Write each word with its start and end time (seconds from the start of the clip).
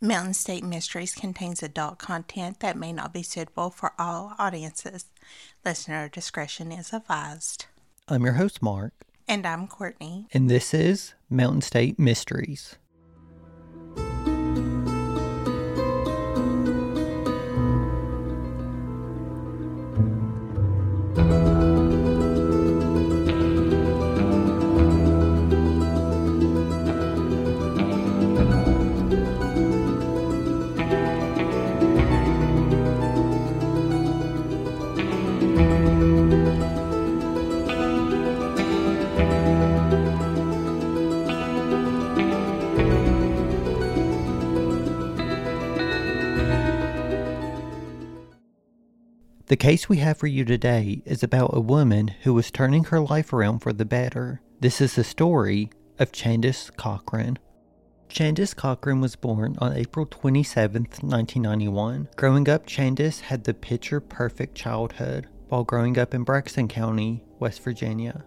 Mountain 0.00 0.32
State 0.34 0.64
Mysteries 0.64 1.14
contains 1.14 1.62
adult 1.62 1.98
content 1.98 2.60
that 2.60 2.76
may 2.76 2.92
not 2.92 3.12
be 3.12 3.22
suitable 3.22 3.68
for 3.70 3.92
all 3.98 4.32
audiences. 4.38 5.04
Listener 5.64 6.08
discretion 6.08 6.72
is 6.72 6.92
advised. 6.92 7.66
I'm 8.08 8.24
your 8.24 8.34
host, 8.34 8.62
Mark, 8.62 8.92
And 9.28 9.46
I'm 9.46 9.66
Courtney. 9.68 10.26
and 10.32 10.48
this 10.48 10.72
is 10.72 11.12
Mountain 11.28 11.60
State 11.60 11.98
Mysteries. 11.98 12.76
The 49.50 49.56
case 49.56 49.88
we 49.88 49.96
have 49.96 50.16
for 50.16 50.28
you 50.28 50.44
today 50.44 51.02
is 51.04 51.24
about 51.24 51.50
a 51.56 51.60
woman 51.60 52.14
who 52.22 52.34
was 52.34 52.52
turning 52.52 52.84
her 52.84 53.00
life 53.00 53.32
around 53.32 53.58
for 53.58 53.72
the 53.72 53.84
better. 53.84 54.40
This 54.60 54.80
is 54.80 54.94
the 54.94 55.02
story 55.02 55.70
of 55.98 56.12
Chandice 56.12 56.70
Cochran. 56.76 57.36
Chandice 58.08 58.54
Cochran 58.54 59.00
was 59.00 59.16
born 59.16 59.56
on 59.58 59.76
April 59.76 60.06
27, 60.06 60.82
1991. 60.82 62.08
Growing 62.14 62.48
up, 62.48 62.64
Chandice 62.64 63.22
had 63.22 63.42
the 63.42 63.52
picture 63.52 63.98
perfect 63.98 64.54
childhood 64.54 65.26
while 65.48 65.64
growing 65.64 65.98
up 65.98 66.14
in 66.14 66.22
Braxton 66.22 66.68
County, 66.68 67.24
West 67.40 67.60
Virginia, 67.64 68.24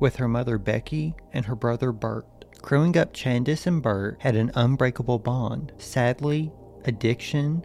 with 0.00 0.16
her 0.16 0.26
mother 0.26 0.58
Becky 0.58 1.14
and 1.32 1.46
her 1.46 1.54
brother 1.54 1.92
Bert. 1.92 2.26
Growing 2.62 2.96
up, 2.96 3.12
Chandice 3.14 3.68
and 3.68 3.80
Bert 3.80 4.16
had 4.18 4.34
an 4.34 4.50
unbreakable 4.56 5.20
bond. 5.20 5.70
Sadly, 5.78 6.50
addiction 6.84 7.64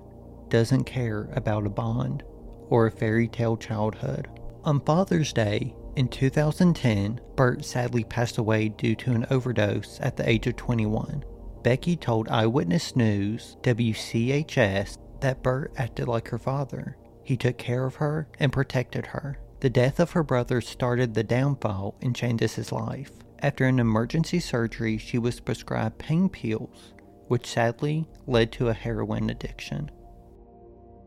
doesn't 0.50 0.84
care 0.84 1.28
about 1.34 1.66
a 1.66 1.72
bond 1.72 2.24
or 2.70 2.88
a 2.88 2.92
fairy 2.92 3.28
tale 3.28 3.58
childhood. 3.58 4.28
On 4.64 4.80
Father's 4.82 5.34
Day 5.34 5.76
in 5.96 6.08
2010, 6.08 7.20
Bert 7.36 7.66
sadly 7.66 8.04
passed 8.04 8.38
away 8.38 8.70
due 8.70 8.96
to 8.96 9.12
an 9.12 9.26
overdose 9.30 10.00
at 10.02 10.18
the 10.18 10.30
age 10.30 10.48
of 10.48 10.56
21. 10.56 11.24
Becky 11.64 11.96
told 11.96 12.30
Eyewitness 12.30 12.96
News, 12.96 13.58
WCHS, 13.64 14.98
that 15.22 15.44
Bert 15.44 15.74
acted 15.78 16.08
like 16.08 16.30
her 16.30 16.38
father. 16.38 16.98
He 17.24 17.36
took 17.36 17.58
care 17.58 17.86
of 17.86 17.96
her 17.96 18.28
and 18.40 18.54
protected 18.54 19.08
her. 19.08 19.40
The 19.60 19.70
death 19.70 20.00
of 20.00 20.12
her 20.12 20.24
brother 20.24 20.62
started 20.62 21.14
the 21.14 21.24
downfall 21.24 21.96
in 22.02 22.14
Chandice's 22.14 22.72
life. 22.72 23.12
After 23.42 23.66
an 23.66 23.80
emergency 23.80 24.40
surgery, 24.40 24.98
she 24.98 25.18
was 25.18 25.40
prescribed 25.40 25.98
pain 25.98 26.30
pills, 26.30 26.94
which 27.28 27.48
sadly 27.48 28.08
led 28.26 28.52
to 28.54 28.70
a 28.70 28.74
heroin 28.74 29.30
addiction. 29.30 29.92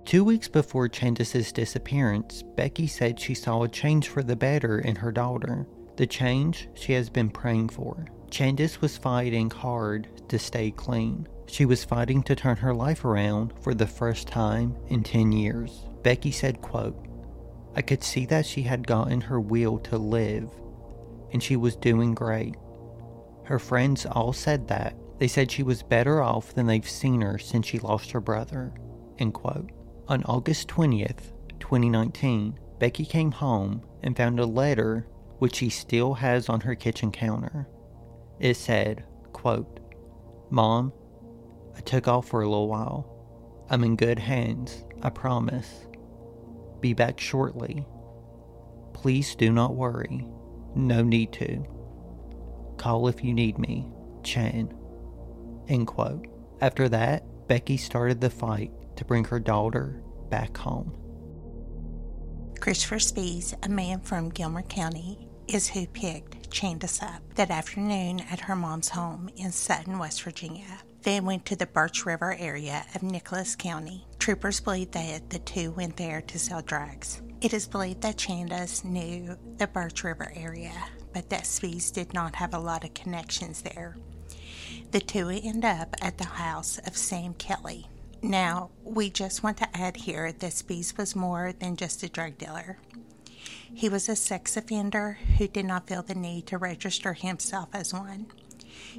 Two 0.05 0.25
weeks 0.25 0.49
before 0.49 0.89
Chandice's 0.89 1.53
disappearance, 1.53 2.43
Becky 2.57 2.87
said 2.87 3.19
she 3.19 3.35
saw 3.35 3.63
a 3.63 3.69
change 3.69 4.09
for 4.09 4.23
the 4.23 4.37
better 4.37 4.79
in 4.79 4.97
her 4.97 5.13
daughter, 5.13 5.67
the 5.97 6.07
change 6.07 6.69
she 6.75 6.93
has 6.93 7.09
been 7.09 7.31
praying 7.31 7.71
for. 7.71 8.05
Chandice 8.31 8.81
was 8.81 8.99
fighting 8.99 9.51
hard 9.51 10.09
to 10.29 10.39
stay 10.39 10.71
clean. 10.71 11.29
She 11.47 11.65
was 11.65 11.85
fighting 11.85 12.23
to 12.25 12.35
turn 12.35 12.57
her 12.57 12.75
life 12.75 13.05
around 13.05 13.53
for 13.61 13.75
the 13.75 13.87
first 13.87 14.27
time 14.29 14.77
in 14.89 15.03
10 15.03 15.33
years. 15.33 15.87
Becky 16.03 16.31
said, 16.31 16.61
quote, 16.61 16.97
I 17.75 17.83
could 17.83 18.03
see 18.03 18.27
that 18.27 18.45
she 18.45 18.63
had 18.63 18.87
gotten 18.87 19.21
her 19.23 19.41
will 19.41 19.79
to 19.81 19.97
live, 19.97 20.51
and 21.33 21.43
she 21.43 21.57
was 21.57 21.77
doing 21.77 22.15
great. 22.15 22.57
Her 23.45 23.59
friends 23.59 24.05
all 24.05 24.33
said 24.33 24.69
that. 24.69 24.95
They 25.19 25.29
said 25.29 25.51
she 25.51 25.63
was 25.63 25.83
better 25.83 26.23
off 26.23 26.55
than 26.55 26.67
they've 26.67 26.89
seen 26.89 27.21
her 27.21 27.39
since 27.39 27.67
she 27.67 27.79
lost 27.79 28.11
her 28.11 28.21
brother. 28.21 28.75
End 29.19 29.35
quote. 29.35 29.71
On 30.09 30.25
August 30.25 30.69
20th, 30.69 31.33
2019, 31.61 32.59
Becky 32.81 33.05
came 33.05 33.31
home 33.31 33.83
and 34.03 34.17
found 34.17 34.41
a 34.41 34.47
letter 34.47 35.07
which 35.39 35.57
she 35.57 35.71
still 35.71 36.15
has 36.15 36.49
on 36.49 36.61
her 36.61 36.75
kitchen 36.75 37.13
counter. 37.13 37.69
It 38.41 38.55
said, 38.55 39.05
quote, 39.33 39.79
Mom, 40.51 40.93
I 41.77 41.81
took 41.81 42.09
off 42.09 42.27
for 42.27 42.43
a 42.43 42.49
little 42.49 42.69
while. 42.69 43.09
I'm 43.71 43.85
in 43.85 43.95
good 43.95 44.19
hands, 44.19 44.85
I 45.03 45.11
promise. 45.11 45.87
Be 46.81 46.95
back 46.95 47.21
shortly. 47.21 47.87
Please 48.93 49.37
do 49.37 49.53
not 49.53 49.77
worry. 49.77 50.27
No 50.75 51.03
need 51.03 51.33
to. 51.35 51.65
Call 52.77 53.07
if 53.07 53.23
you 53.23 53.33
need 53.33 53.57
me. 53.57 53.89
Chan. 54.25 54.75
End 55.69 55.87
quote. 55.87 56.27
After 56.61 56.89
that, 56.89 57.25
Becky 57.47 57.77
started 57.77 58.21
the 58.21 58.31
fight 58.31 58.73
to 58.97 59.05
bring 59.05 59.25
her 59.25 59.39
daughter 59.39 60.03
back 60.31 60.57
home. 60.57 60.97
Christopher 62.61 62.97
Spees, 62.97 63.55
a 63.65 63.69
man 63.69 64.01
from 64.01 64.29
Gilmer 64.29 64.63
County, 64.63 65.29
is 65.49 65.69
who 65.69 65.87
picked 65.89 66.51
Chandice 66.51 67.03
up 67.03 67.23
that 67.35 67.51
afternoon 67.51 68.21
at 68.31 68.41
her 68.41 68.55
mom's 68.55 68.89
home 68.89 69.29
in 69.37 69.51
Sutton, 69.51 69.99
West 69.99 70.23
Virginia. 70.23 70.79
They 71.03 71.21
went 71.21 71.45
to 71.47 71.57
the 71.57 71.67
Birch 71.67 72.07
River 72.07 72.37
area 72.39 72.85
of 72.95 73.03
Nicholas 73.03 73.57
County. 73.57 74.07
Troopers 74.19 74.61
believe 74.61 74.93
that 74.93 75.31
the 75.31 75.41
two 75.41 75.73
went 75.73 75.97
there 75.97 76.21
to 76.23 76.39
sell 76.39 76.63
drugs. 76.63 77.21
It 77.41 77.53
is 77.53 77.67
believed 77.67 78.03
that 78.03 78.19
Chandice 78.19 78.85
knew 78.85 79.37
the 79.57 79.67
Birch 79.67 80.05
River 80.05 80.33
area, 80.37 80.73
but 81.13 81.29
that 81.31 81.43
Spees 81.43 81.93
did 81.93 82.15
not 82.15 82.37
have 82.37 82.55
a 82.55 82.59
lot 82.59 82.85
of 82.85 82.95
connections 82.95 83.63
there. 83.63 83.97
The 84.93 85.01
two 85.01 85.29
end 85.29 85.65
up 85.65 85.97
at 86.01 86.19
the 86.19 86.25
house 86.25 86.79
of 86.87 86.97
Sam 86.97 87.35
Kelly. 87.35 87.89
Now, 88.23 88.71
we 88.85 89.11
just 89.11 89.43
want 89.43 89.57
to 89.59 89.77
add 89.77 89.97
here 89.97 90.31
that 90.31 90.53
Spees 90.53 90.97
was 90.97 91.17
more 91.17 91.53
than 91.53 91.77
just 91.77 92.05
a 92.05 92.09
drug 92.09 92.39
dealer. 92.39 92.79
He 93.75 93.89
was 93.89 94.09
a 94.09 94.15
sex 94.15 94.57
offender 94.57 95.19
who 95.39 95.49
did 95.49 95.65
not 95.65 95.89
feel 95.89 96.03
the 96.03 96.15
need 96.15 96.47
to 96.47 96.59
register 96.59 97.15
himself 97.15 97.71
as 97.73 97.93
one. 97.93 98.27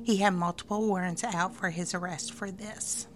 He 0.04 0.18
had 0.18 0.34
multiple 0.34 0.86
warrants 0.86 1.24
out 1.24 1.56
for 1.56 1.70
his 1.70 1.94
arrest 1.94 2.34
for 2.34 2.52
this. 2.52 3.08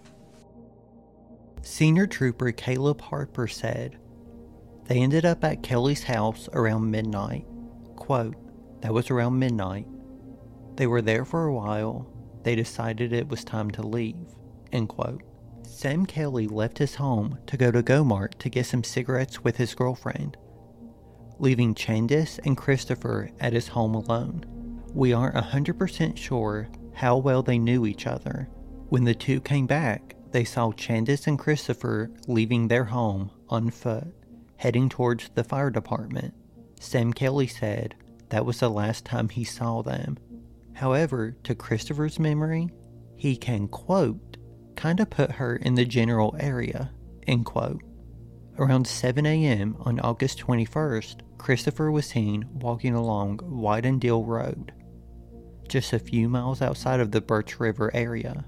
Senior 1.60 2.06
Trooper 2.06 2.52
Caleb 2.52 3.02
Harper 3.02 3.46
said, 3.46 3.98
They 4.86 5.00
ended 5.00 5.26
up 5.26 5.44
at 5.44 5.62
Kelly's 5.62 6.04
house 6.04 6.48
around 6.54 6.90
midnight. 6.90 7.46
Quote, 7.96 8.36
that 8.80 8.94
was 8.94 9.10
around 9.10 9.38
midnight. 9.38 9.86
They 10.76 10.86
were 10.86 11.02
there 11.02 11.24
for 11.24 11.46
a 11.46 11.54
while. 11.54 12.06
They 12.44 12.54
decided 12.54 13.12
it 13.12 13.28
was 13.28 13.44
time 13.44 13.70
to 13.72 13.86
leave. 13.86 14.16
End 14.72 14.88
quote. 14.88 15.22
Sam 15.78 16.06
Kelly 16.06 16.48
left 16.48 16.78
his 16.78 16.96
home 16.96 17.38
to 17.46 17.56
go 17.56 17.70
to 17.70 17.84
Gomart 17.84 18.34
to 18.40 18.48
get 18.48 18.66
some 18.66 18.82
cigarettes 18.82 19.44
with 19.44 19.58
his 19.58 19.76
girlfriend, 19.76 20.36
leaving 21.38 21.72
Chandice 21.72 22.40
and 22.44 22.56
Christopher 22.56 23.30
at 23.38 23.52
his 23.52 23.68
home 23.68 23.94
alone. 23.94 24.44
We 24.92 25.12
aren't 25.12 25.36
100% 25.36 26.16
sure 26.16 26.68
how 26.94 27.18
well 27.18 27.44
they 27.44 27.60
knew 27.60 27.86
each 27.86 28.08
other. 28.08 28.48
When 28.88 29.04
the 29.04 29.14
two 29.14 29.40
came 29.40 29.68
back, 29.68 30.16
they 30.32 30.42
saw 30.42 30.72
Chandice 30.72 31.28
and 31.28 31.38
Christopher 31.38 32.10
leaving 32.26 32.66
their 32.66 32.86
home 32.86 33.30
on 33.48 33.70
foot, 33.70 34.12
heading 34.56 34.88
towards 34.88 35.28
the 35.28 35.44
fire 35.44 35.70
department. 35.70 36.34
Sam 36.80 37.12
Kelly 37.12 37.46
said 37.46 37.94
that 38.30 38.44
was 38.44 38.58
the 38.58 38.68
last 38.68 39.04
time 39.04 39.28
he 39.28 39.44
saw 39.44 39.82
them. 39.82 40.18
However, 40.72 41.36
to 41.44 41.54
Christopher's 41.54 42.18
memory, 42.18 42.68
he 43.14 43.36
can 43.36 43.68
quote, 43.68 44.37
kind 44.78 45.00
of 45.00 45.10
put 45.10 45.32
her 45.32 45.56
in 45.56 45.74
the 45.74 45.84
general 45.84 46.36
area, 46.38 46.92
end 47.26 47.44
quote. 47.44 47.82
Around 48.58 48.86
7 48.86 49.26
a.m. 49.26 49.76
on 49.80 49.98
August 50.00 50.38
21st, 50.38 51.16
Christopher 51.36 51.90
was 51.90 52.06
seen 52.06 52.46
walking 52.52 52.94
along 52.94 53.38
Whitendale 53.38 54.24
Road, 54.24 54.72
just 55.68 55.92
a 55.92 55.98
few 55.98 56.28
miles 56.28 56.62
outside 56.62 57.00
of 57.00 57.10
the 57.10 57.20
Birch 57.20 57.58
River 57.58 57.90
area. 57.92 58.44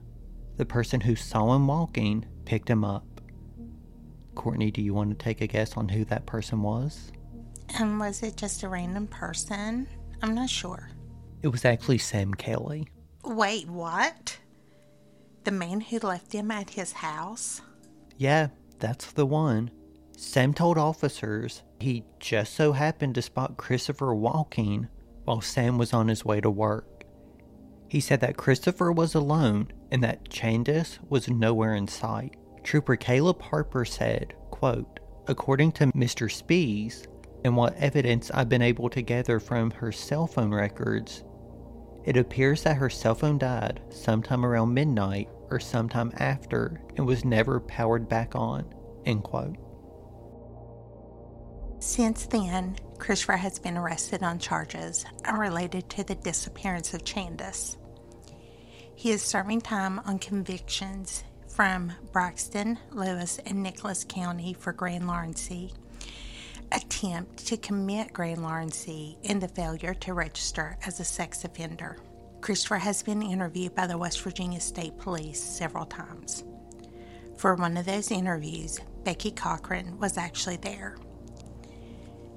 The 0.56 0.64
person 0.64 1.00
who 1.00 1.16
saw 1.16 1.52
him 1.54 1.66
walking 1.66 2.24
picked 2.44 2.70
him 2.70 2.84
up. 2.84 3.20
Courtney, 4.36 4.70
do 4.70 4.82
you 4.82 4.94
want 4.94 5.10
to 5.10 5.24
take 5.24 5.40
a 5.40 5.48
guess 5.48 5.76
on 5.76 5.88
who 5.88 6.04
that 6.04 6.26
person 6.26 6.62
was? 6.62 7.10
And 7.76 7.98
was 7.98 8.22
it 8.22 8.36
just 8.36 8.62
a 8.62 8.68
random 8.68 9.08
person? 9.08 9.88
I'm 10.22 10.36
not 10.36 10.48
sure. 10.48 10.90
It 11.42 11.48
was 11.48 11.64
actually 11.64 11.98
Sam 11.98 12.34
Kelly. 12.34 12.86
Wait, 13.24 13.68
what? 13.68 14.38
The 15.44 15.50
man 15.50 15.80
who 15.80 15.98
left 15.98 16.32
him 16.32 16.50
at 16.50 16.70
his 16.70 16.92
house? 16.92 17.62
Yeah, 18.18 18.48
that's 18.78 19.12
the 19.12 19.26
one. 19.26 19.70
Sam 20.16 20.52
told 20.52 20.76
officers 20.76 21.62
he 21.80 22.04
just 22.18 22.52
so 22.54 22.72
happened 22.72 23.14
to 23.14 23.22
spot 23.22 23.56
Christopher 23.56 24.14
walking 24.14 24.88
while 25.24 25.40
Sam 25.40 25.78
was 25.78 25.94
on 25.94 26.08
his 26.08 26.24
way 26.24 26.40
to 26.42 26.50
work. 26.50 27.04
He 27.88 28.00
said 28.00 28.20
that 28.20 28.36
Christopher 28.36 28.92
was 28.92 29.14
alone 29.14 29.72
and 29.90 30.02
that 30.04 30.28
Chandice 30.28 30.98
was 31.08 31.28
nowhere 31.28 31.74
in 31.74 31.88
sight. 31.88 32.36
Trooper 32.62 32.96
Caleb 32.96 33.40
Harper 33.40 33.84
said, 33.84 34.34
quote, 34.50 35.00
According 35.26 35.72
to 35.72 35.86
Mr. 35.86 36.30
Spees, 36.30 37.06
and 37.44 37.56
what 37.56 37.76
evidence 37.76 38.30
I've 38.32 38.48
been 38.48 38.62
able 38.62 38.90
to 38.90 39.02
gather 39.02 39.40
from 39.40 39.70
her 39.70 39.90
cell 39.92 40.26
phone 40.26 40.52
records, 40.52 41.24
it 42.04 42.16
appears 42.16 42.62
that 42.62 42.76
her 42.76 42.90
cell 42.90 43.14
phone 43.14 43.38
died 43.38 43.80
sometime 43.90 44.44
around 44.44 44.74
midnight 44.74 45.28
or 45.50 45.60
sometime 45.60 46.12
after 46.16 46.80
and 46.96 47.06
was 47.06 47.24
never 47.24 47.60
powered 47.60 48.08
back 48.08 48.34
on. 48.34 48.72
End 49.04 49.22
quote. 49.22 49.56
Since 51.80 52.26
then, 52.26 52.76
Christopher 52.98 53.36
has 53.36 53.58
been 53.58 53.76
arrested 53.76 54.22
on 54.22 54.38
charges 54.38 55.06
related 55.32 55.88
to 55.90 56.04
the 56.04 56.14
disappearance 56.14 56.92
of 56.92 57.04
Chandice. 57.04 57.78
He 58.94 59.10
is 59.10 59.22
serving 59.22 59.62
time 59.62 59.98
on 60.00 60.18
convictions 60.18 61.24
from 61.48 61.92
Braxton, 62.12 62.78
Lewis, 62.90 63.38
and 63.46 63.62
Nicholas 63.62 64.04
County 64.04 64.52
for 64.52 64.72
grand 64.72 65.06
larceny, 65.06 65.72
attempt 66.72 67.46
to 67.46 67.56
commit 67.56 68.12
grand 68.12 68.42
larceny, 68.42 69.18
and 69.24 69.40
the 69.40 69.48
failure 69.48 69.94
to 69.94 70.14
register 70.14 70.76
as 70.86 71.00
a 71.00 71.04
sex 71.04 71.44
offender. 71.44 71.98
Christopher 72.40 72.78
has 72.78 73.02
been 73.02 73.22
interviewed 73.22 73.74
by 73.74 73.86
the 73.86 73.98
West 73.98 74.20
Virginia 74.22 74.60
State 74.60 74.96
Police 74.98 75.42
several 75.42 75.84
times. 75.84 76.44
For 77.36 77.54
one 77.54 77.76
of 77.76 77.86
those 77.86 78.10
interviews, 78.10 78.80
Becky 79.04 79.30
Cochran 79.30 79.98
was 79.98 80.16
actually 80.16 80.56
there. 80.56 80.96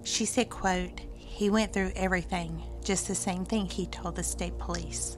She 0.04 0.26
said, 0.26 0.50
quote, 0.50 1.02
he 1.16 1.50
went 1.50 1.74
through 1.74 1.94
everything, 1.96 2.62
just 2.84 3.08
the 3.08 3.16
same 3.16 3.46
thing 3.46 3.66
he 3.66 3.86
told 3.88 4.16
the 4.16 4.24
state 4.24 4.58
police. 4.58 5.18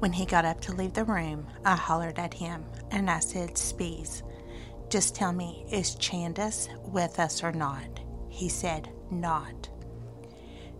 When 0.00 0.12
he 0.12 0.26
got 0.26 0.44
up 0.44 0.60
to 0.62 0.72
leave 0.72 0.92
the 0.92 1.04
room, 1.04 1.46
I 1.64 1.76
hollered 1.76 2.18
at 2.18 2.34
him 2.34 2.64
and 2.90 3.08
I 3.08 3.20
said, 3.20 3.54
Spees, 3.54 4.22
just 4.90 5.14
tell 5.14 5.32
me, 5.32 5.64
is 5.70 5.96
Chandice 5.96 6.68
with 6.92 7.18
us 7.18 7.42
or 7.42 7.52
not? 7.52 8.00
He 8.34 8.48
said, 8.48 8.90
Not. 9.12 9.68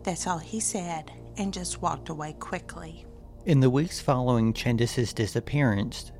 That's 0.03 0.27
all 0.27 0.39
he 0.39 0.59
said 0.59 1.13
and 1.37 1.55
just 1.55 1.81
walked 1.81 2.09
away 2.09 2.33
quickly. 2.33 3.07
In 3.47 3.61
the 3.61 3.71
weeks 3.71 4.01
following 4.01 4.53
Chandice's 4.53 5.13
disappearance, 5.13 6.11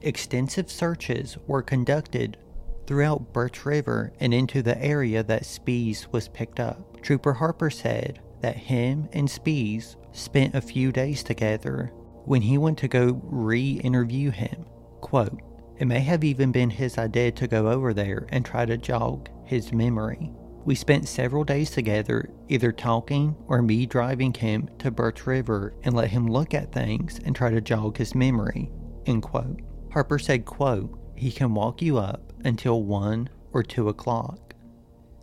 extensive 0.00 0.70
searches 0.70 1.36
were 1.46 1.60
conducted 1.60 2.38
throughout 2.86 3.34
Birch 3.34 3.66
River 3.66 4.14
and 4.18 4.32
into 4.32 4.62
the 4.62 4.82
area 4.82 5.22
that 5.24 5.42
Spees 5.42 6.10
was 6.10 6.28
picked 6.28 6.58
up. 6.58 7.02
Trooper 7.02 7.34
Harper 7.34 7.68
said 7.68 8.22
that 8.40 8.56
him 8.56 9.10
and 9.12 9.28
Spees 9.28 9.96
spent 10.12 10.54
a 10.54 10.60
few 10.62 10.90
days 10.90 11.22
together 11.22 11.92
when 12.24 12.40
he 12.40 12.56
went 12.56 12.78
to 12.78 12.88
go 12.88 13.20
re 13.24 13.72
interview 13.84 14.30
him. 14.30 14.64
Quote, 15.02 15.38
it 15.76 15.86
may 15.86 16.00
have 16.00 16.24
even 16.24 16.50
been 16.50 16.70
his 16.70 16.96
idea 16.96 17.30
to 17.32 17.46
go 17.46 17.68
over 17.68 17.92
there 17.92 18.26
and 18.30 18.42
try 18.42 18.64
to 18.64 18.78
jog 18.78 19.28
his 19.44 19.70
memory. 19.70 20.32
We 20.68 20.74
spent 20.74 21.08
several 21.08 21.44
days 21.44 21.70
together, 21.70 22.28
either 22.48 22.72
talking 22.72 23.34
or 23.46 23.62
me 23.62 23.86
driving 23.86 24.34
him 24.34 24.68
to 24.80 24.90
Birch 24.90 25.26
River 25.26 25.72
and 25.82 25.94
let 25.94 26.10
him 26.10 26.26
look 26.26 26.52
at 26.52 26.72
things 26.72 27.18
and 27.24 27.34
try 27.34 27.48
to 27.48 27.62
jog 27.62 27.96
his 27.96 28.14
memory. 28.14 28.70
End 29.06 29.22
quote. 29.22 29.62
Harper 29.94 30.18
said, 30.18 30.44
quote, 30.44 30.90
he 31.16 31.32
can 31.32 31.54
walk 31.54 31.80
you 31.80 31.96
up 31.96 32.34
until 32.44 32.82
1 32.82 33.30
or 33.54 33.62
2 33.62 33.88
o'clock, 33.88 34.52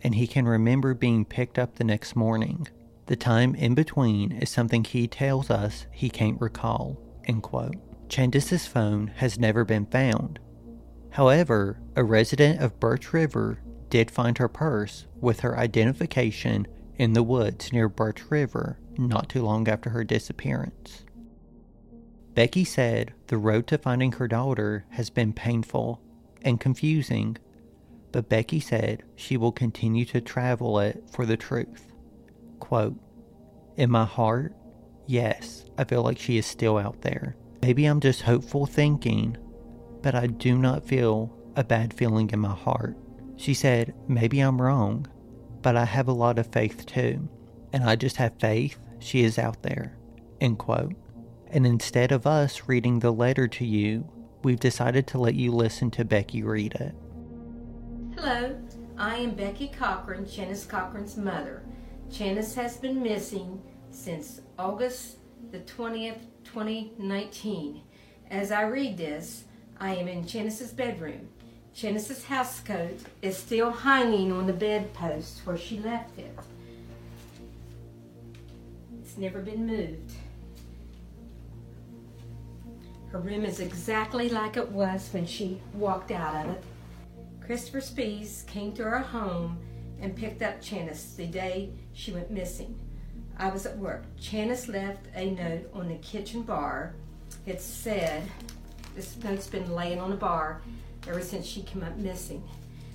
and 0.02 0.16
he 0.16 0.26
can 0.26 0.48
remember 0.48 0.94
being 0.94 1.24
picked 1.24 1.60
up 1.60 1.76
the 1.76 1.84
next 1.84 2.16
morning. 2.16 2.66
The 3.06 3.14
time 3.14 3.54
in 3.54 3.76
between 3.76 4.32
is 4.32 4.50
something 4.50 4.82
he 4.82 5.06
tells 5.06 5.48
us 5.48 5.86
he 5.92 6.10
can't 6.10 6.40
recall. 6.40 7.00
End 7.24 7.44
quote. 7.44 7.76
Chandice's 8.08 8.66
phone 8.66 9.12
has 9.18 9.38
never 9.38 9.64
been 9.64 9.86
found. 9.86 10.40
However, 11.10 11.80
a 11.94 12.02
resident 12.02 12.60
of 12.60 12.80
Birch 12.80 13.12
River 13.12 13.60
did 13.90 14.10
find 14.10 14.38
her 14.38 14.48
purse 14.48 15.06
with 15.20 15.40
her 15.40 15.58
identification 15.58 16.66
in 16.96 17.12
the 17.12 17.22
woods 17.22 17.72
near 17.72 17.88
Birch 17.88 18.30
River 18.30 18.78
not 18.98 19.28
too 19.28 19.42
long 19.42 19.68
after 19.68 19.90
her 19.90 20.04
disappearance. 20.04 21.04
Becky 22.34 22.64
said 22.64 23.14
the 23.28 23.38
road 23.38 23.66
to 23.68 23.78
finding 23.78 24.12
her 24.12 24.28
daughter 24.28 24.84
has 24.90 25.10
been 25.10 25.32
painful 25.32 26.00
and 26.42 26.60
confusing, 26.60 27.36
but 28.12 28.28
Becky 28.28 28.60
said 28.60 29.02
she 29.14 29.36
will 29.36 29.52
continue 29.52 30.04
to 30.06 30.20
travel 30.20 30.78
it 30.78 31.02
for 31.10 31.24
the 31.26 31.36
truth. 31.36 31.92
Quote, 32.60 32.96
In 33.76 33.90
my 33.90 34.04
heart, 34.04 34.54
yes, 35.06 35.64
I 35.78 35.84
feel 35.84 36.02
like 36.02 36.18
she 36.18 36.36
is 36.36 36.46
still 36.46 36.76
out 36.76 37.00
there. 37.02 37.36
Maybe 37.62 37.86
I'm 37.86 38.00
just 38.00 38.22
hopeful 38.22 38.66
thinking, 38.66 39.36
but 40.02 40.14
I 40.14 40.26
do 40.26 40.58
not 40.58 40.86
feel 40.86 41.34
a 41.56 41.64
bad 41.64 41.94
feeling 41.94 42.30
in 42.30 42.38
my 42.38 42.54
heart. 42.54 42.96
She 43.36 43.54
said, 43.54 43.94
Maybe 44.08 44.40
I'm 44.40 44.60
wrong, 44.60 45.06
but 45.62 45.76
I 45.76 45.84
have 45.84 46.08
a 46.08 46.12
lot 46.12 46.38
of 46.38 46.46
faith 46.46 46.86
too, 46.86 47.28
and 47.72 47.84
I 47.84 47.96
just 47.96 48.16
have 48.16 48.40
faith 48.40 48.78
she 48.98 49.22
is 49.22 49.38
out 49.38 49.62
there. 49.62 49.96
End 50.40 50.58
quote. 50.58 50.94
And 51.48 51.66
instead 51.66 52.12
of 52.12 52.26
us 52.26 52.68
reading 52.68 52.98
the 52.98 53.12
letter 53.12 53.46
to 53.48 53.64
you, 53.64 54.08
we've 54.42 54.60
decided 54.60 55.06
to 55.08 55.18
let 55.18 55.34
you 55.34 55.52
listen 55.52 55.90
to 55.92 56.04
Becky 56.04 56.42
read 56.42 56.74
it. 56.74 56.94
Hello, 58.16 58.56
I 58.98 59.16
am 59.16 59.34
Becky 59.34 59.68
Cochran, 59.68 60.26
Janice 60.26 60.64
Cochran's 60.64 61.16
mother. 61.16 61.62
Janice 62.10 62.54
has 62.54 62.76
been 62.76 63.02
missing 63.02 63.62
since 63.90 64.40
August 64.58 65.18
the 65.52 65.58
20th, 65.60 66.20
2019. 66.44 67.82
As 68.30 68.50
I 68.50 68.62
read 68.62 68.96
this, 68.96 69.44
I 69.78 69.94
am 69.94 70.08
in 70.08 70.26
Janice's 70.26 70.72
bedroom. 70.72 71.28
Janice's 71.76 72.24
house 72.24 72.60
coat 72.60 72.98
is 73.20 73.36
still 73.36 73.70
hanging 73.70 74.32
on 74.32 74.46
the 74.46 74.52
bedpost 74.54 75.40
where 75.44 75.58
she 75.58 75.78
left 75.80 76.18
it. 76.18 76.34
It's 79.02 79.18
never 79.18 79.40
been 79.40 79.66
moved. 79.66 80.12
Her 83.12 83.18
room 83.18 83.44
is 83.44 83.60
exactly 83.60 84.30
like 84.30 84.56
it 84.56 84.70
was 84.70 85.10
when 85.12 85.26
she 85.26 85.60
walked 85.74 86.12
out 86.12 86.46
of 86.46 86.52
it. 86.52 86.64
Christopher 87.44 87.82
Spees 87.82 88.46
came 88.46 88.72
to 88.72 88.82
our 88.82 89.00
home 89.00 89.58
and 90.00 90.16
picked 90.16 90.40
up 90.40 90.62
Janice 90.62 91.12
the 91.14 91.26
day 91.26 91.68
she 91.92 92.10
went 92.10 92.30
missing. 92.30 92.74
I 93.36 93.50
was 93.50 93.66
at 93.66 93.76
work. 93.76 94.04
Janice 94.18 94.66
left 94.66 95.08
a 95.14 95.30
note 95.32 95.68
on 95.74 95.88
the 95.88 95.96
kitchen 95.96 96.40
bar. 96.40 96.94
It 97.44 97.60
said, 97.60 98.22
this 98.94 99.14
note's 99.22 99.46
been 99.46 99.74
laying 99.74 99.98
on 99.98 100.08
the 100.08 100.16
bar 100.16 100.62
ever 101.08 101.20
since 101.20 101.46
she 101.46 101.62
came 101.62 101.82
up 101.82 101.96
missing. 101.96 102.42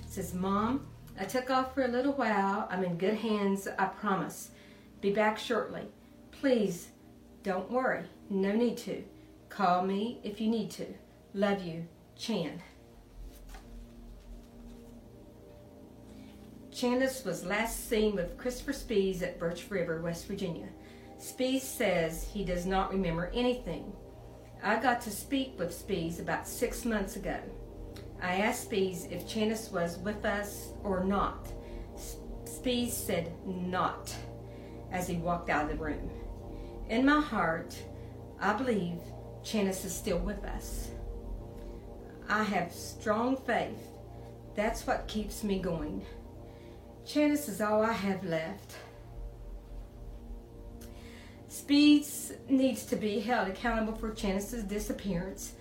Says, 0.06 0.34
Mom, 0.34 0.86
I 1.18 1.24
took 1.24 1.50
off 1.50 1.74
for 1.74 1.84
a 1.84 1.88
little 1.88 2.12
while. 2.12 2.68
I'm 2.70 2.84
in 2.84 2.98
good 2.98 3.14
hands, 3.14 3.68
I 3.78 3.86
promise. 3.86 4.50
Be 5.00 5.12
back 5.12 5.38
shortly. 5.38 5.88
Please, 6.30 6.88
don't 7.42 7.70
worry. 7.70 8.04
No 8.30 8.52
need 8.52 8.76
to. 8.78 9.04
Call 9.48 9.82
me 9.82 10.20
if 10.22 10.40
you 10.40 10.48
need 10.48 10.70
to. 10.72 10.86
Love 11.34 11.62
you, 11.62 11.86
Chan. 12.16 12.62
Chandice 16.72 17.24
was 17.24 17.44
last 17.44 17.88
seen 17.88 18.16
with 18.16 18.38
Christopher 18.38 18.72
Spees 18.72 19.22
at 19.22 19.38
Birch 19.38 19.70
River, 19.70 20.00
West 20.00 20.26
Virginia. 20.26 20.68
Spees 21.18 21.60
says 21.60 22.26
he 22.32 22.44
does 22.44 22.64
not 22.64 22.90
remember 22.90 23.30
anything. 23.34 23.92
I 24.62 24.80
got 24.80 25.00
to 25.02 25.10
speak 25.10 25.58
with 25.58 25.70
Spees 25.70 26.18
about 26.18 26.48
six 26.48 26.84
months 26.84 27.16
ago. 27.16 27.38
I 28.22 28.36
asked 28.36 28.70
Spees 28.70 29.10
if 29.10 29.26
Chandice 29.26 29.72
was 29.72 29.98
with 29.98 30.24
us 30.24 30.70
or 30.84 31.02
not. 31.02 31.48
Spees 32.44 32.90
said 32.90 33.32
not 33.44 34.14
as 34.92 35.08
he 35.08 35.16
walked 35.16 35.50
out 35.50 35.64
of 35.64 35.76
the 35.76 35.84
room. 35.84 36.08
In 36.88 37.04
my 37.04 37.20
heart, 37.20 37.76
I 38.40 38.52
believe 38.52 38.98
Chandice 39.42 39.84
is 39.84 39.94
still 39.94 40.18
with 40.18 40.44
us. 40.44 40.90
I 42.28 42.44
have 42.44 42.72
strong 42.72 43.36
faith. 43.36 43.88
That's 44.54 44.86
what 44.86 45.08
keeps 45.08 45.42
me 45.42 45.58
going. 45.58 46.04
Janice 47.04 47.48
is 47.48 47.60
all 47.60 47.82
I 47.82 47.92
have 47.92 48.24
left. 48.24 48.76
Spees 51.48 52.32
needs 52.48 52.86
to 52.86 52.96
be 52.96 53.20
held 53.20 53.48
accountable 53.48 53.94
for 53.94 54.10
Janice's 54.10 54.64
disappearance. 54.64 55.54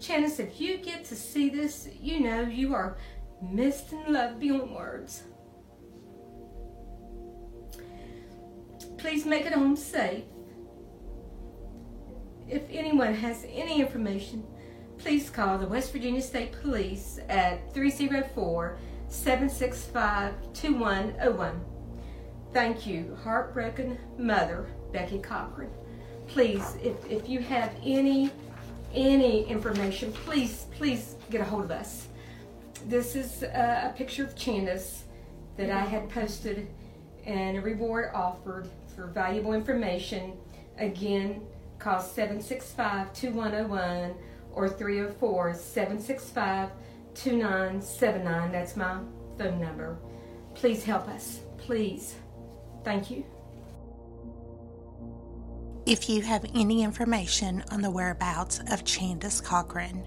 Janice, 0.00 0.38
if 0.38 0.60
you 0.60 0.78
get 0.78 1.04
to 1.06 1.14
see 1.14 1.50
this, 1.50 1.88
you 2.00 2.20
know 2.20 2.40
you 2.40 2.74
are 2.74 2.96
missed 3.42 3.92
and 3.92 4.08
loved 4.08 4.40
beyond 4.40 4.74
words. 4.74 5.24
Please 8.96 9.26
make 9.26 9.44
it 9.44 9.52
home 9.52 9.76
safe. 9.76 10.24
If 12.48 12.62
anyone 12.70 13.14
has 13.14 13.44
any 13.48 13.80
information, 13.80 14.44
please 14.98 15.28
call 15.30 15.58
the 15.58 15.66
West 15.66 15.92
Virginia 15.92 16.22
State 16.22 16.52
Police 16.62 17.20
at 17.28 17.72
304 17.74 18.78
765 19.08 20.34
2101. 20.54 21.60
Thank 22.52 22.86
you, 22.86 23.16
Heartbroken 23.22 23.98
Mother, 24.18 24.66
Becky 24.92 25.18
Cochran. 25.18 25.70
please, 26.26 26.76
if, 26.82 26.94
if 27.10 27.28
you 27.28 27.40
have 27.40 27.74
any 27.84 28.30
any 28.94 29.46
information, 29.46 30.12
please, 30.12 30.66
please 30.72 31.16
get 31.30 31.40
a 31.40 31.44
hold 31.44 31.64
of 31.64 31.70
us. 31.70 32.08
This 32.86 33.14
is 33.14 33.42
a, 33.42 33.92
picture 33.96 34.24
of 34.24 34.34
Candace 34.36 35.04
that 35.56 35.70
I 35.70 35.80
had 35.80 36.08
posted 36.08 36.68
and 37.26 37.56
a 37.56 37.60
reward 37.60 38.10
offered 38.14 38.68
for 38.94 39.06
valuable 39.06 39.52
information. 39.52 40.32
Again, 40.78 41.42
call 41.78 42.00
765 42.00 43.12
2101 43.12 44.14
or 44.52 44.68
304 44.68 45.54
765 45.54 46.70
2979. 47.14 48.52
That's 48.52 48.76
my 48.76 48.98
phone 49.38 49.60
number. 49.60 49.98
Please 50.54 50.82
help 50.84 51.08
us. 51.08 51.40
Please. 51.58 52.14
Thank 52.82 53.10
you. 53.10 53.24
If 55.90 56.08
you 56.08 56.22
have 56.22 56.46
any 56.54 56.84
information 56.84 57.64
on 57.72 57.82
the 57.82 57.90
whereabouts 57.90 58.60
of 58.60 58.84
Chandice 58.84 59.42
Cochran, 59.42 60.04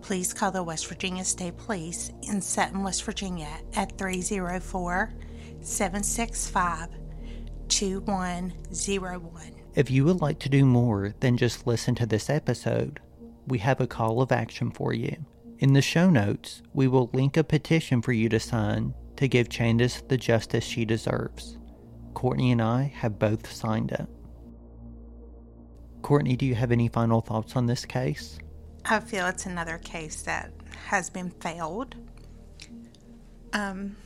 please 0.00 0.32
call 0.32 0.50
the 0.50 0.62
West 0.62 0.86
Virginia 0.86 1.26
State 1.26 1.58
Police 1.58 2.10
in 2.22 2.40
Sutton, 2.40 2.82
West 2.82 3.04
Virginia 3.04 3.50
at 3.74 3.98
304 3.98 5.12
765 5.60 6.88
2101. 7.68 9.52
If 9.74 9.90
you 9.90 10.06
would 10.06 10.22
like 10.22 10.38
to 10.38 10.48
do 10.48 10.64
more 10.64 11.14
than 11.20 11.36
just 11.36 11.66
listen 11.66 11.94
to 11.96 12.06
this 12.06 12.30
episode, 12.30 12.98
we 13.46 13.58
have 13.58 13.82
a 13.82 13.86
call 13.86 14.22
of 14.22 14.32
action 14.32 14.70
for 14.70 14.94
you. 14.94 15.18
In 15.58 15.74
the 15.74 15.82
show 15.82 16.08
notes, 16.08 16.62
we 16.72 16.88
will 16.88 17.10
link 17.12 17.36
a 17.36 17.44
petition 17.44 18.00
for 18.00 18.14
you 18.14 18.30
to 18.30 18.40
sign 18.40 18.94
to 19.16 19.28
give 19.28 19.50
Chandice 19.50 20.00
the 20.08 20.16
justice 20.16 20.64
she 20.64 20.86
deserves. 20.86 21.58
Courtney 22.14 22.52
and 22.52 22.62
I 22.62 22.84
have 22.84 23.18
both 23.18 23.52
signed 23.52 23.92
it. 23.92 24.08
Courtney, 26.06 26.36
do 26.36 26.46
you 26.46 26.54
have 26.54 26.70
any 26.70 26.86
final 26.86 27.20
thoughts 27.20 27.56
on 27.56 27.66
this 27.66 27.84
case? 27.84 28.38
I 28.84 29.00
feel 29.00 29.26
it's 29.26 29.44
another 29.44 29.78
case 29.78 30.22
that 30.22 30.52
has 30.84 31.10
been 31.10 31.30
failed. 31.30 31.96
Um, 33.52 33.96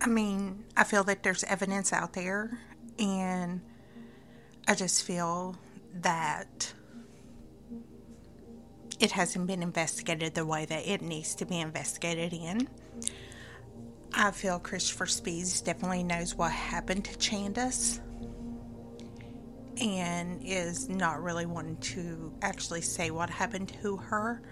I 0.00 0.06
mean, 0.06 0.64
I 0.74 0.84
feel 0.84 1.04
that 1.04 1.22
there's 1.22 1.44
evidence 1.44 1.92
out 1.92 2.14
there, 2.14 2.58
and 2.98 3.60
I 4.66 4.74
just 4.74 5.02
feel 5.02 5.56
that 5.96 6.72
it 8.98 9.10
hasn't 9.10 9.46
been 9.46 9.62
investigated 9.62 10.34
the 10.34 10.46
way 10.46 10.64
that 10.64 10.88
it 10.88 11.02
needs 11.02 11.34
to 11.34 11.44
be 11.44 11.60
investigated 11.60 12.32
in. 12.32 12.66
I 14.14 14.30
feel 14.30 14.58
Christopher 14.58 15.04
Spees 15.04 15.62
definitely 15.62 16.02
knows 16.02 16.34
what 16.34 16.52
happened 16.52 17.04
to 17.04 17.18
Chandice 17.18 18.00
and 19.80 20.40
is 20.44 20.88
not 20.88 21.22
really 21.22 21.46
wanting 21.46 21.76
to 21.78 22.32
actually 22.42 22.80
say 22.80 23.10
what 23.10 23.30
happened 23.30 23.72
to 23.82 23.96
her. 23.96 24.42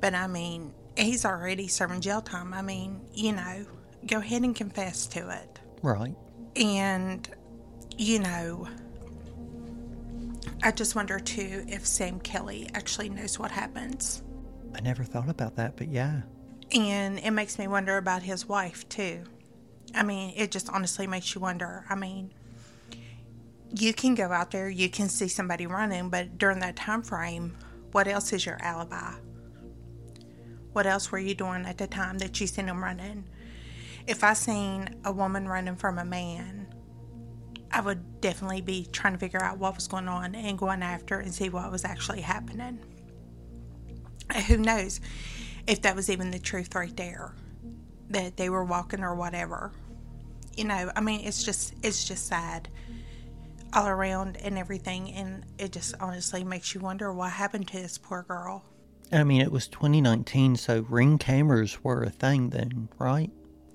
But 0.00 0.14
I 0.14 0.26
mean, 0.26 0.74
he's 0.96 1.24
already 1.24 1.68
serving 1.68 2.00
jail 2.00 2.20
time. 2.20 2.52
I 2.52 2.62
mean, 2.62 3.00
you 3.12 3.32
know, 3.32 3.66
go 4.06 4.18
ahead 4.18 4.42
and 4.42 4.54
confess 4.54 5.06
to 5.08 5.30
it. 5.30 5.60
Right. 5.82 6.14
And, 6.56 7.28
you 7.96 8.18
know, 8.20 8.68
I 10.62 10.70
just 10.70 10.94
wonder 10.94 11.18
too 11.18 11.64
if 11.68 11.86
Sam 11.86 12.20
Kelly 12.20 12.68
actually 12.74 13.08
knows 13.08 13.38
what 13.38 13.50
happens. 13.50 14.22
I 14.74 14.80
never 14.80 15.04
thought 15.04 15.28
about 15.28 15.56
that, 15.56 15.76
but 15.76 15.88
yeah. 15.88 16.22
And 16.72 17.18
it 17.18 17.30
makes 17.30 17.58
me 17.58 17.68
wonder 17.68 17.96
about 17.96 18.22
his 18.22 18.48
wife 18.48 18.88
too. 18.88 19.24
I 19.94 20.02
mean, 20.02 20.32
it 20.36 20.50
just 20.50 20.68
honestly 20.70 21.06
makes 21.06 21.34
you 21.34 21.40
wonder. 21.40 21.84
I 21.88 21.94
mean, 21.94 22.32
you 23.80 23.92
can 23.92 24.14
go 24.14 24.30
out 24.30 24.50
there, 24.50 24.68
you 24.68 24.88
can 24.88 25.08
see 25.08 25.28
somebody 25.28 25.66
running, 25.66 26.08
but 26.08 26.38
during 26.38 26.60
that 26.60 26.76
time 26.76 27.02
frame, 27.02 27.56
what 27.92 28.06
else 28.06 28.32
is 28.32 28.46
your 28.46 28.58
alibi? 28.62 29.14
What 30.72 30.86
else 30.86 31.10
were 31.10 31.18
you 31.18 31.34
doing 31.34 31.66
at 31.66 31.78
the 31.78 31.86
time 31.86 32.18
that 32.18 32.40
you 32.40 32.46
seen 32.46 32.66
them 32.66 32.82
running? 32.82 33.24
If 34.06 34.22
I 34.22 34.34
seen 34.34 34.96
a 35.04 35.12
woman 35.12 35.48
running 35.48 35.76
from 35.76 35.98
a 35.98 36.04
man, 36.04 36.66
I 37.72 37.80
would 37.80 38.20
definitely 38.20 38.60
be 38.60 38.86
trying 38.92 39.14
to 39.14 39.18
figure 39.18 39.42
out 39.42 39.58
what 39.58 39.74
was 39.74 39.88
going 39.88 40.08
on 40.08 40.34
and 40.34 40.58
going 40.58 40.82
after 40.82 41.18
and 41.18 41.34
see 41.34 41.48
what 41.48 41.70
was 41.72 41.84
actually 41.84 42.20
happening. 42.20 42.78
Who 44.46 44.58
knows 44.58 45.00
if 45.66 45.82
that 45.82 45.96
was 45.96 46.10
even 46.10 46.30
the 46.30 46.38
truth 46.38 46.74
right 46.74 46.96
there, 46.96 47.34
that 48.10 48.36
they 48.36 48.50
were 48.50 48.64
walking 48.64 49.02
or 49.02 49.14
whatever. 49.14 49.72
You 50.56 50.64
know, 50.64 50.92
I 50.94 51.00
mean, 51.00 51.20
it's 51.24 51.42
just 51.42 51.74
it's 51.82 52.04
just 52.04 52.26
sad 52.26 52.68
all 53.74 53.86
around 53.86 54.36
and 54.36 54.56
everything. 54.58 55.12
And 55.12 55.44
it 55.58 55.72
just 55.72 55.94
honestly 56.00 56.44
makes 56.44 56.74
you 56.74 56.80
wonder 56.80 57.12
what 57.12 57.32
happened 57.32 57.68
to 57.68 57.80
this 57.80 57.98
poor 57.98 58.22
girl. 58.22 58.64
I 59.12 59.22
mean, 59.22 59.40
it 59.42 59.52
was 59.52 59.68
2019, 59.68 60.56
so 60.56 60.80
ring 60.88 61.18
cameras 61.18 61.84
were 61.84 62.02
a 62.02 62.10
thing 62.10 62.50
then, 62.50 62.88
right? 62.98 63.30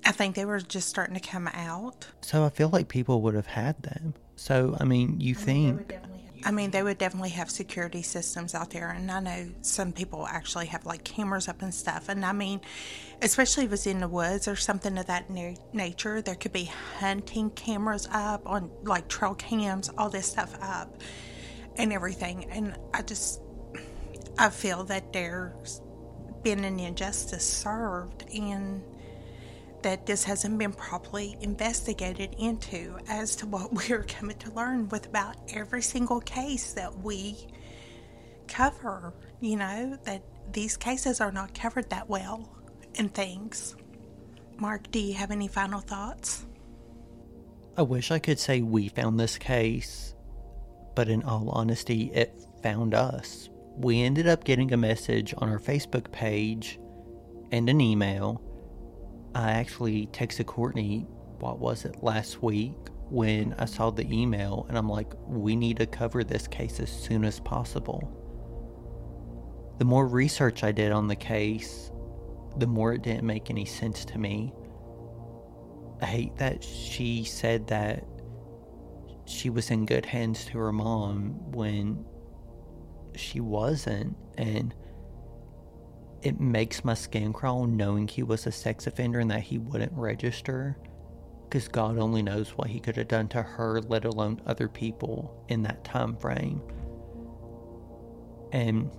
I 0.06 0.12
think 0.12 0.36
they 0.36 0.46
were 0.46 0.60
just 0.60 0.90
starting 0.90 1.16
to 1.16 1.22
come 1.22 1.48
out. 1.48 2.08
So 2.22 2.44
I 2.44 2.50
feel 2.50 2.70
like 2.70 2.88
people 2.88 3.22
would 3.22 3.36
have 3.36 3.48
had 3.48 3.82
them. 3.84 4.16
So, 4.36 4.76
I 4.80 4.86
mean, 4.86 5.20
you 5.20 5.36
think 5.36 5.94
I 6.44 6.52
mean, 6.52 6.72
they 6.72 6.84
would 6.84 6.98
definitely 6.98 7.32
have 7.32 7.50
security 7.52 8.02
systems 8.02 8.56
out 8.56 8.70
there, 8.70 8.92
and 8.92 9.12
I 9.12 9.20
know 9.20 9.50
some 9.62 9.92
people 9.92 10.26
actually 10.26 10.68
have 10.68 10.86
like 10.86 11.04
cameras 11.04 11.48
up 11.50 11.62
and 11.62 11.74
stuff. 11.74 12.08
And 12.08 12.26
I 12.26 12.32
mean, 12.32 12.62
especially 13.22 13.66
if 13.66 13.74
it's 13.74 13.86
in 13.86 14.00
the 14.00 14.08
woods 14.08 14.48
or 14.48 14.56
something 14.56 14.98
of 14.98 15.08
that 15.08 15.30
na- 15.30 15.56
nature, 15.74 16.22
there 16.22 16.36
could 16.36 16.54
be 16.54 16.72
hunting 17.00 17.50
cameras 17.52 18.08
up 18.12 18.48
on 18.48 18.72
like 18.84 19.10
trail 19.10 19.36
cams, 19.36 19.90
all 19.98 20.10
this 20.10 20.28
stuff 20.28 20.58
up, 20.62 21.02
and 21.76 21.92
everything. 21.92 22.46
And 22.52 22.78
I 22.94 23.02
just, 23.02 23.42
I 24.38 24.50
feel 24.50 24.86
that 24.86 25.12
there's 25.12 25.82
been 26.42 26.64
an 26.64 26.80
injustice 26.80 27.46
served, 27.46 28.24
and 28.34 28.82
that 29.84 30.06
this 30.06 30.24
hasn't 30.24 30.58
been 30.58 30.74
properly 30.74 31.38
investigated 31.42 32.36
into 32.40 32.98
as 33.08 33.36
to 33.38 33.48
what 33.48 33.74
we're 33.90 34.04
coming 34.04 34.38
to 34.40 34.52
learn 34.52 34.90
with 34.90 35.08
about 35.08 35.36
every 35.54 35.82
single 35.82 36.20
case 36.22 36.74
that 36.74 37.00
we 37.00 37.36
cover. 38.48 39.14
You 39.40 39.58
know, 39.58 39.98
that 40.04 40.24
these 40.52 40.78
cases 40.78 41.22
are 41.22 41.32
not 41.32 41.54
covered 41.54 41.90
that 41.92 42.10
well 42.10 42.50
and 42.96 43.14
things. 43.14 43.76
Mark, 44.58 44.92
do 44.92 45.00
you 45.00 45.14
have 45.14 45.32
any 45.32 45.48
final 45.48 45.80
thoughts? 45.80 46.46
I 47.78 47.82
wish 47.84 48.12
I 48.12 48.20
could 48.20 48.40
say 48.40 48.62
we 48.62 48.90
found 48.90 49.18
this 49.18 49.38
case, 49.38 50.14
but 50.96 51.08
in 51.08 51.24
all 51.24 51.50
honesty, 51.50 52.12
it 52.14 52.34
found 52.62 52.94
us. 52.94 53.50
We 53.78 54.02
ended 54.02 54.28
up 54.28 54.44
getting 54.44 54.74
a 54.74 54.78
message 54.78 55.34
on 55.38 55.48
our 55.48 55.60
Facebook 55.60 56.12
page 56.12 56.78
and 57.54 57.70
an 57.70 57.80
email 57.80 58.42
I 59.36 59.52
actually 59.52 60.08
texted 60.08 60.46
Courtney, 60.46 61.06
what 61.40 61.60
was 61.60 61.86
it, 61.86 62.04
last 62.04 62.42
week 62.42 62.76
when 63.10 63.56
I 63.58 63.66
saw 63.66 63.90
the 63.90 64.12
email, 64.12 64.66
and 64.70 64.78
I'm 64.78 64.90
like, 64.90 65.14
we 65.28 65.56
need 65.56 65.78
to 65.78 65.86
cover 65.86 66.24
this 66.24 66.48
case 66.48 66.80
as 66.80 66.92
soon 66.92 67.24
as 67.26 67.40
possible. 67.40 68.16
The 69.80 69.86
more 69.86 70.08
research 70.08 70.64
I 70.64 70.72
did 70.72 70.92
on 70.92 71.08
the 71.08 71.16
case, 71.16 71.92
the 72.58 72.68
more 72.68 72.94
it 72.94 73.02
didn't 73.02 73.26
make 73.26 73.50
any 73.50 73.66
sense 73.66 74.06
to 74.06 74.18
me. 74.18 74.54
I 76.02 76.06
hate 76.06 76.38
that 76.38 76.64
she 76.64 77.24
said 77.24 77.68
that 77.68 78.04
she 79.26 79.50
was 79.50 79.70
in 79.72 79.86
good 79.86 80.06
hands 80.06 80.46
to 80.46 80.58
her 80.58 80.74
mom 80.74 81.52
when 81.52 82.06
she 83.16 83.40
wasn't, 83.40 84.16
and 84.38 84.74
it 86.22 86.40
makes 86.40 86.84
my 86.84 86.94
skin 86.94 87.34
crawl 87.34 87.66
knowing 87.66 88.08
he 88.08 88.24
was 88.24 88.46
a 88.46 88.52
sex 88.52 88.88
offender 88.88 89.20
and 89.20 89.32
that 89.32 89.42
he 89.42 89.58
wouldn't 89.58 89.94
register. 89.94 90.78
Because 91.44 91.68
God 91.68 91.98
only 91.98 92.22
knows 92.22 92.50
what 92.50 92.68
he 92.68 92.80
could 92.80 92.96
have 92.98 93.08
done 93.08 93.28
to 93.30 93.42
her, 93.42 93.82
let 93.82 94.06
alone 94.06 94.42
other 94.46 94.68
people 94.68 95.44
in 95.50 95.64
that 95.64 95.84
time 95.84 96.16
frame. 96.16 96.62
And 98.52 98.92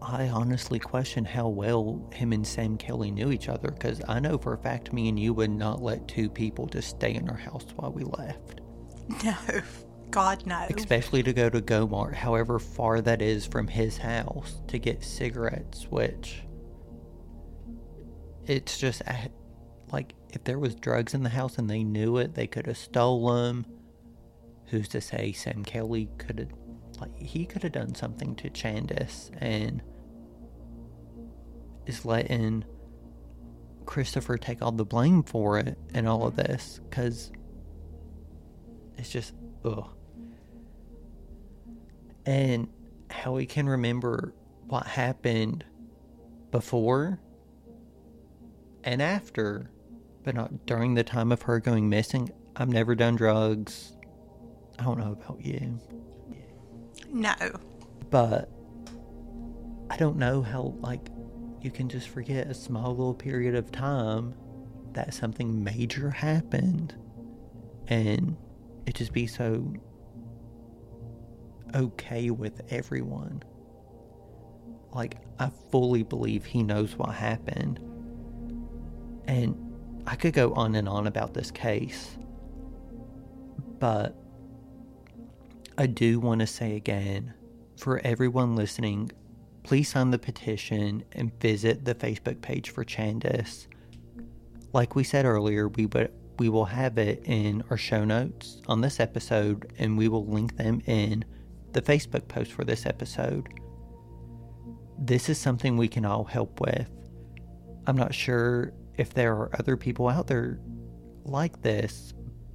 I 0.00 0.28
honestly 0.28 0.78
question 0.78 1.24
how 1.24 1.48
well 1.48 2.08
him 2.12 2.32
and 2.32 2.46
Sam 2.46 2.76
Kelly 2.76 3.10
knew 3.10 3.30
each 3.30 3.48
other 3.48 3.70
because 3.70 4.00
I 4.08 4.20
know 4.20 4.38
for 4.38 4.52
a 4.52 4.58
fact 4.58 4.92
me 4.92 5.08
and 5.08 5.18
you 5.18 5.32
would 5.34 5.50
not 5.50 5.82
let 5.82 6.08
two 6.08 6.28
people 6.28 6.66
just 6.66 6.88
stay 6.90 7.14
in 7.14 7.28
our 7.28 7.36
house 7.36 7.66
while 7.76 7.92
we 7.92 8.04
left. 8.04 8.60
No. 9.24 9.34
God 10.12 10.46
no. 10.46 10.66
Especially 10.76 11.22
to 11.22 11.32
go 11.32 11.48
to 11.48 11.60
Gomart, 11.60 12.14
however 12.14 12.58
far 12.58 13.00
that 13.00 13.22
is 13.22 13.46
from 13.46 13.66
his 13.66 13.96
house, 13.98 14.60
to 14.68 14.78
get 14.78 15.02
cigarettes, 15.02 15.86
which 15.90 16.42
it's 18.46 18.78
just 18.78 19.02
like 19.90 20.14
if 20.30 20.44
there 20.44 20.58
was 20.58 20.74
drugs 20.74 21.14
in 21.14 21.22
the 21.22 21.30
house 21.30 21.58
and 21.58 21.68
they 21.68 21.82
knew 21.82 22.18
it, 22.18 22.34
they 22.34 22.46
could 22.46 22.66
have 22.66 22.76
stole 22.76 23.34
them. 23.34 23.66
Who's 24.66 24.88
to 24.88 25.00
say 25.00 25.32
Sam 25.32 25.64
Kelly 25.64 26.08
could 26.18 26.38
have, 26.38 26.52
like, 26.98 27.14
he 27.16 27.44
could 27.44 27.62
have 27.62 27.72
done 27.72 27.94
something 27.94 28.34
to 28.36 28.48
Chandice 28.48 29.30
and 29.38 29.82
is 31.86 32.04
letting 32.04 32.64
Christopher 33.84 34.38
take 34.38 34.62
all 34.62 34.72
the 34.72 34.84
blame 34.84 35.22
for 35.22 35.58
it 35.58 35.76
and 35.92 36.08
all 36.08 36.26
of 36.26 36.36
this 36.36 36.80
because 36.88 37.32
it's 38.96 39.10
just, 39.10 39.34
ugh. 39.64 39.88
And 42.26 42.68
how 43.10 43.36
he 43.36 43.46
can 43.46 43.68
remember 43.68 44.34
what 44.66 44.86
happened 44.86 45.64
before 46.50 47.20
and 48.84 49.02
after, 49.02 49.70
but 50.24 50.34
not 50.34 50.66
during 50.66 50.94
the 50.94 51.04
time 51.04 51.32
of 51.32 51.42
her 51.42 51.60
going 51.60 51.88
missing. 51.88 52.30
I've 52.56 52.68
never 52.68 52.94
done 52.94 53.16
drugs. 53.16 53.96
I 54.78 54.84
don't 54.84 54.98
know 54.98 55.12
about 55.12 55.44
you. 55.44 55.78
No. 57.10 57.34
But 58.10 58.50
I 59.90 59.96
don't 59.96 60.16
know 60.16 60.42
how, 60.42 60.74
like, 60.80 61.08
you 61.60 61.70
can 61.70 61.88
just 61.88 62.08
forget 62.08 62.46
a 62.46 62.54
small 62.54 62.90
little 62.90 63.14
period 63.14 63.54
of 63.54 63.70
time 63.70 64.34
that 64.92 65.14
something 65.14 65.62
major 65.62 66.10
happened 66.10 66.94
and 67.88 68.36
it 68.86 68.94
just 68.94 69.12
be 69.12 69.26
so 69.26 69.72
okay 71.74 72.30
with 72.30 72.62
everyone. 72.70 73.42
Like, 74.92 75.18
I 75.38 75.50
fully 75.70 76.02
believe 76.02 76.44
he 76.44 76.62
knows 76.62 76.96
what 76.96 77.10
happened. 77.14 77.78
And 79.26 79.56
I 80.06 80.16
could 80.16 80.34
go 80.34 80.52
on 80.54 80.74
and 80.74 80.88
on 80.88 81.06
about 81.06 81.32
this 81.34 81.50
case, 81.50 82.16
but 83.78 84.16
I 85.78 85.86
do 85.86 86.20
want 86.20 86.40
to 86.40 86.46
say 86.46 86.76
again 86.76 87.34
for 87.76 88.00
everyone 88.04 88.54
listening, 88.54 89.10
please 89.62 89.88
sign 89.88 90.10
the 90.10 90.18
petition 90.18 91.04
and 91.12 91.32
visit 91.40 91.84
the 91.84 91.94
Facebook 91.94 92.40
page 92.40 92.70
for 92.70 92.84
Chandice. 92.84 93.66
Like 94.72 94.94
we 94.94 95.04
said 95.04 95.24
earlier, 95.24 95.68
we 95.68 95.86
would 95.86 96.12
we 96.38 96.48
will 96.48 96.64
have 96.64 96.96
it 96.98 97.22
in 97.26 97.62
our 97.70 97.76
show 97.76 98.04
notes 98.04 98.62
on 98.66 98.80
this 98.80 98.98
episode 99.00 99.70
and 99.78 99.98
we 99.98 100.08
will 100.08 100.26
link 100.26 100.56
them 100.56 100.80
in 100.86 101.24
the 101.72 101.82
Facebook 101.82 102.28
post 102.28 102.52
for 102.52 102.64
this 102.64 102.86
episode. 102.86 103.48
This 104.98 105.28
is 105.28 105.38
something 105.38 105.76
we 105.76 105.88
can 105.88 106.04
all 106.04 106.24
help 106.24 106.60
with. 106.60 106.90
I'm 107.86 107.96
not 107.96 108.14
sure 108.14 108.72
if 108.96 109.14
there 109.14 109.34
are 109.34 109.50
other 109.58 109.76
people 109.76 110.08
out 110.08 110.26
there 110.26 110.60
like 111.24 111.62
this, 111.62 112.14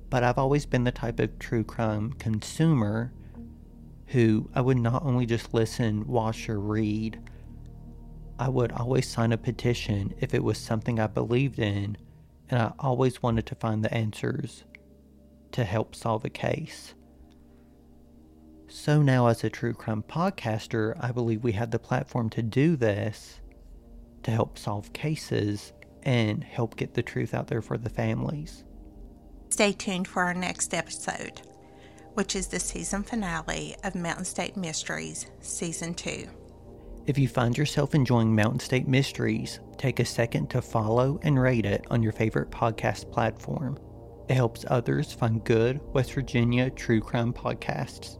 but 0.10 0.24
I've 0.24 0.38
always 0.38 0.66
been 0.66 0.84
the 0.84 0.92
type 0.92 1.20
of 1.20 1.38
true 1.40 1.64
crime 1.64 2.14
consumer 2.14 3.12
who 4.08 4.50
I 4.56 4.62
would 4.62 4.78
not 4.78 5.04
only 5.04 5.26
just 5.26 5.54
listen, 5.54 6.08
watch, 6.08 6.48
or 6.48 6.60
read, 6.60 7.20
I 8.40 8.50
would 8.50 8.72
always 8.72 9.08
sign 9.08 9.34
a 9.34 9.38
petition 9.38 10.14
if 10.20 10.34
it 10.34 10.44
was 10.44 10.58
something 10.58 11.00
I 11.00 11.08
believed 11.08 11.60
in, 11.60 11.98
and 12.50 12.62
I 12.62 12.72
always 12.80 13.22
wanted 13.22 13.46
to 13.48 13.56
find 13.56 13.84
the 13.84 13.94
answers 13.94 14.64
to 15.52 15.64
help 15.66 15.96
solve 15.96 16.24
a 16.24 16.30
case. 16.30 16.94
So 18.68 19.02
now, 19.02 19.28
as 19.28 19.44
a 19.44 19.50
true 19.50 19.74
crime 19.74 20.04
podcaster, 20.04 20.96
I 21.00 21.12
believe 21.12 21.44
we 21.44 21.54
have 21.54 21.72
the 21.72 21.80
platform 21.80 22.30
to 22.32 22.42
do 22.42 22.76
this 22.76 23.40
to 24.24 24.32
help 24.32 24.58
solve 24.58 24.92
cases 24.92 25.72
and 26.04 26.44
help 26.44 26.76
get 26.76 26.94
the 26.94 27.04
truth 27.04 27.34
out 27.34 27.48
there 27.48 27.62
for 27.62 27.78
the 27.78 27.90
families. 27.90 28.66
Stay 29.50 29.72
tuned 29.72 30.08
for 30.08 30.24
our 30.24 30.34
next 30.34 30.74
episode, 30.74 31.42
which 32.14 32.36
is 32.36 32.48
the 32.48 32.60
season 32.60 33.04
finale 33.04 33.76
of 33.86 33.96
Mountain 33.96 34.26
State 34.26 34.58
Mysteries 34.58 35.28
Season 35.40 35.94
2. 35.94 36.28
If 37.06 37.18
you 37.18 37.30
find 37.30 37.58
yourself 37.58 37.96
enjoying 37.96 38.36
Mountain 38.36 38.60
State 38.60 38.88
Mysteries, 38.88 39.62
take 39.78 40.02
a 40.02 40.06
second 40.06 40.50
to 40.50 40.62
follow 40.62 41.20
and 41.24 41.40
rate 41.40 41.66
it 41.66 41.86
on 41.90 42.04
your 42.04 42.12
favorite 42.12 42.52
podcast 42.52 43.10
platform. 43.14 43.80
It 44.28 44.34
helps 44.34 44.66
others 44.68 45.14
find 45.14 45.42
good 45.46 45.80
West 45.94 46.12
Virginia 46.12 46.70
true 46.70 47.00
crime 47.00 47.32
podcasts. 47.32 48.18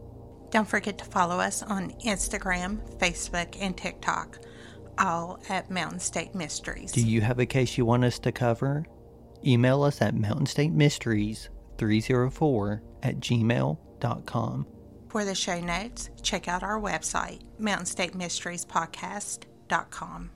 Don't 0.50 0.68
forget 0.68 0.98
to 0.98 1.04
follow 1.04 1.40
us 1.40 1.62
on 1.62 1.90
Instagram, 2.04 2.78
Facebook, 2.98 3.56
and 3.60 3.76
TikTok, 3.76 4.38
all 4.98 5.40
at 5.48 5.70
Mountain 5.70 6.00
State 6.00 6.34
Mysteries. 6.34 6.92
Do 6.92 7.06
you 7.06 7.20
have 7.20 7.38
a 7.38 7.46
case 7.46 7.76
you 7.76 7.84
want 7.84 8.04
us 8.04 8.18
to 8.20 8.32
cover? 8.32 8.86
Email 9.46 9.82
us 9.82 10.00
at 10.02 10.14
mountainstatemysteries304 10.14 12.80
at 13.02 13.20
gmail.com. 13.20 14.66
For 15.08 15.24
the 15.24 15.34
show 15.34 15.60
notes, 15.60 16.10
check 16.22 16.48
out 16.48 16.62
our 16.62 16.80
website, 16.80 17.42
mountainstatemysteriespodcast.com. 17.60 20.30